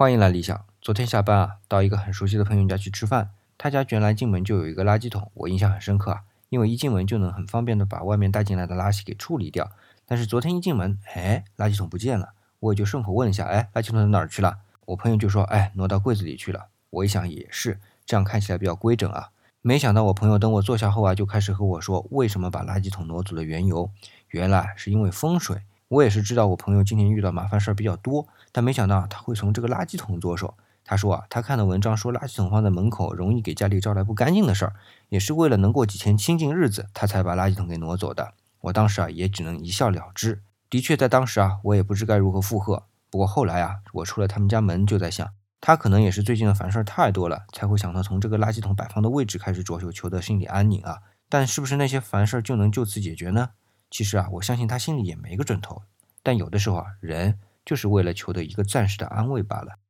[0.00, 0.64] 欢迎来理想。
[0.80, 9.70] 昨天下班啊，到一个很熟悉的朋友家去吃饭，他家原来进门就有一个垃圾桶，我印象很深刻啊，因为一进门就能很方便的把外面带进来的垃圾给处理掉。
[10.06, 14.60] 但是昨天一进门，哎，垃圾桶不见了，我也就顺口问一下，哎，垃圾桶在哪儿去了？
[14.86, 16.68] 我朋友就说，哎，挪到柜子里去了。
[16.88, 19.28] 我一想也是，这样看起来比较规整啊。
[19.60, 23.90] 没想到我朋友等我坐下后啊，就开始和我说为什么把垃圾桶挪走的缘由。
[24.28, 25.60] 原来是因为风水。
[25.90, 30.54] 我也是知道我朋友今年遇到麻烦事儿比较多，但没想到他会从这个垃圾桶着手。
[30.84, 34.74] 他说啊，他看的文章说垃圾桶放在门口容易给家里招来不干净的事儿，
[35.08, 38.34] 也是为了能过几天清净日子，他才把垃圾桶给挪走的。
[38.60, 40.40] 我当时啊也只能一笑了之。
[40.68, 42.84] 的确，在当时啊，我也不知该如何附和。
[43.10, 45.28] 不过后来啊，我出了他们家门就在想。
[45.60, 50.98] 他可能也是最近的烦事儿太多了，才会想到从这个垃圾桶摆放的位置开始着手，求得心里安宁啊。
[51.28, 53.50] 但是不是那些烦事儿就能就此解决呢？
[53.90, 55.82] 其实啊，我相信他心里也没个准头。
[56.22, 59.80] 但有的时候啊，人就是为了求得一个暂时的安慰罢了。